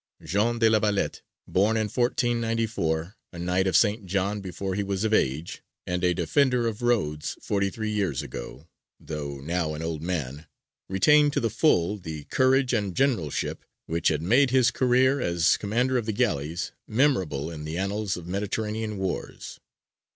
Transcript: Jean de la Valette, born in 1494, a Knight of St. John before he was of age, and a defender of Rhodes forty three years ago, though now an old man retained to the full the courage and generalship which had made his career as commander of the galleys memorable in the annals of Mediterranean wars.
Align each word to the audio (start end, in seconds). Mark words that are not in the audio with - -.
Jean 0.23 0.57
de 0.57 0.67
la 0.67 0.79
Valette, 0.79 1.21
born 1.47 1.77
in 1.77 1.83
1494, 1.83 3.15
a 3.33 3.37
Knight 3.37 3.67
of 3.67 3.77
St. 3.77 4.07
John 4.07 4.41
before 4.41 4.73
he 4.73 4.81
was 4.81 5.03
of 5.03 5.13
age, 5.13 5.61
and 5.85 6.03
a 6.03 6.15
defender 6.15 6.67
of 6.67 6.81
Rhodes 6.81 7.37
forty 7.39 7.69
three 7.69 7.91
years 7.91 8.23
ago, 8.23 8.67
though 8.99 9.39
now 9.41 9.75
an 9.75 9.83
old 9.83 10.01
man 10.01 10.47
retained 10.89 11.33
to 11.33 11.39
the 11.39 11.51
full 11.51 11.97
the 11.99 12.23
courage 12.23 12.73
and 12.73 12.95
generalship 12.95 13.63
which 13.85 14.07
had 14.07 14.23
made 14.23 14.49
his 14.49 14.71
career 14.71 15.19
as 15.21 15.55
commander 15.57 15.99
of 15.99 16.07
the 16.07 16.13
galleys 16.13 16.71
memorable 16.87 17.51
in 17.51 17.63
the 17.63 17.77
annals 17.77 18.17
of 18.17 18.25
Mediterranean 18.25 18.97
wars. 18.97 19.59